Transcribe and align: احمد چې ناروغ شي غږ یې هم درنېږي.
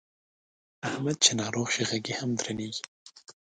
احمد 0.87 1.15
چې 1.23 1.31
ناروغ 1.41 1.67
شي 1.73 1.83
غږ 1.89 2.03
یې 2.09 2.15
هم 2.19 2.29
درنېږي. 2.39 2.83